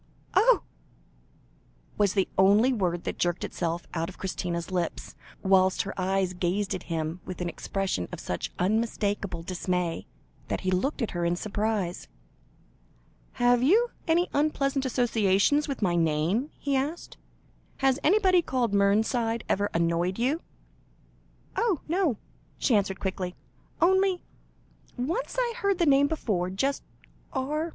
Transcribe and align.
"Oh!" 0.33 0.63
was 1.95 2.13
the 2.15 2.27
only 2.35 2.73
word 2.73 3.03
that 3.03 3.19
jerked 3.19 3.43
itself 3.43 3.85
out 3.93 4.09
of 4.09 4.17
Christina's 4.17 4.71
lips, 4.71 5.13
whilst 5.43 5.83
her 5.83 5.93
eyes 5.95 6.33
gazed 6.33 6.73
at 6.73 6.81
him 6.89 7.21
with 7.23 7.39
an 7.39 7.47
expression 7.47 8.07
of 8.11 8.19
such 8.19 8.51
unmistakable 8.57 9.43
dismay, 9.43 10.07
that 10.47 10.61
he 10.61 10.71
looked 10.71 11.03
at 11.03 11.11
her 11.11 11.23
in 11.23 11.35
surprise. 11.35 12.07
"Have 13.33 13.61
you 13.61 13.91
any 14.07 14.27
unpleasant 14.33 14.87
associations 14.87 15.67
with 15.67 15.83
my 15.83 15.95
name?" 15.95 16.49
he 16.57 16.75
asked. 16.75 17.17
"Has 17.77 17.99
anybody 18.03 18.41
called 18.41 18.73
Mernside 18.73 19.43
ever 19.47 19.69
annoyed 19.71 20.17
you?" 20.17 20.41
"Oh, 21.55 21.81
no!" 21.87 22.17
she 22.57 22.73
answered 22.75 22.99
quickly. 22.99 23.35
"Only 23.79 24.23
once 24.97 25.37
I 25.39 25.53
heard 25.57 25.77
the 25.77 25.85
name 25.85 26.07
before 26.07 26.49
just 26.49 26.81
R. 27.33 27.69